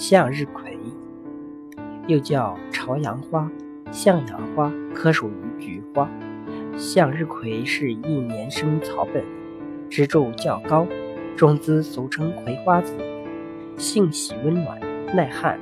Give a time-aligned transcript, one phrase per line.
[0.00, 0.78] 向日葵，
[2.06, 3.52] 又叫朝阳花、
[3.92, 6.08] 向阳花，科属于菊花。
[6.78, 9.22] 向日葵是一年生草本，
[9.90, 10.86] 植株较高，
[11.36, 12.96] 种子俗称葵花籽，
[13.76, 14.80] 性喜温暖，
[15.14, 15.60] 耐旱，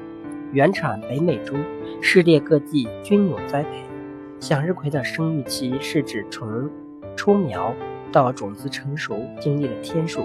[0.53, 1.57] 原产北美洲，
[2.01, 3.71] 世界各地均有栽培。
[4.39, 6.71] 向日葵的生育期是指从
[7.17, 7.75] 出苗
[8.13, 10.21] 到种子成熟经历的天数，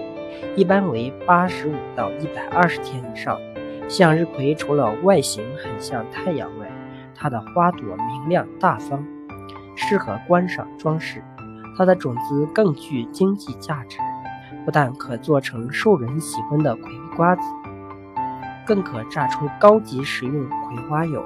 [0.55, 3.39] 一般为八十五到一百二十天以上。
[3.87, 6.67] 向日葵除了外形很像太阳外，
[7.13, 9.03] 它的花朵明亮大方，
[9.75, 11.23] 适合观赏装饰。
[11.77, 13.97] 它的种子更具经济价值，
[14.63, 16.83] 不但可做成受人喜欢的葵
[17.15, 17.41] 瓜子，
[18.65, 21.23] 更可榨出高级食用葵花油。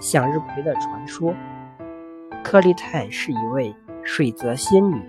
[0.00, 1.32] 向日葵的传说，
[2.42, 5.00] 克丽泰是一位水泽仙女。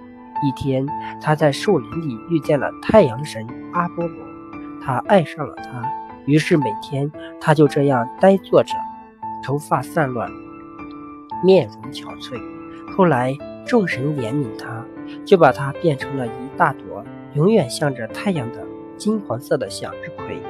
[0.44, 0.86] 一天，
[1.22, 4.18] 她在树林里遇见了太阳神阿波罗，
[4.84, 6.03] 她爱上了他。
[6.26, 8.74] 于是每天，他就这样呆坐着，
[9.44, 10.30] 头发散乱，
[11.44, 12.40] 面容憔悴。
[12.96, 14.86] 后来众神怜悯他，
[15.26, 17.04] 就把他变成了一大朵
[17.34, 18.66] 永远向着太阳的
[18.98, 20.42] 金黄色的向日葵。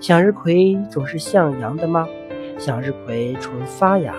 [0.00, 2.06] 向日葵总是向阳的吗？
[2.58, 4.14] 向日葵从发芽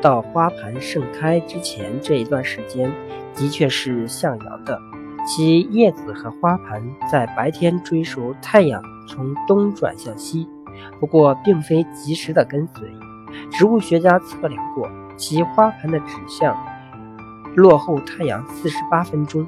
[0.00, 2.92] 到花盘盛开之前这一段时间，
[3.34, 4.80] 的确是向阳的。
[5.26, 10.46] 其叶子和花盘在白天追逐太阳，从东转向西，
[11.00, 12.88] 不过并非及时的跟随。
[13.50, 16.56] 植物学家测量过，其花盘的指向
[17.56, 19.46] 落后太阳四十八分钟。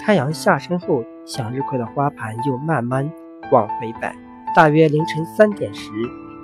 [0.00, 3.10] 太阳下山后，向日葵的花盘又慢慢
[3.50, 4.14] 往回摆，
[4.54, 5.90] 大约凌晨三点时，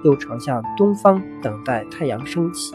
[0.05, 2.75] 又朝向东方等待太阳升起。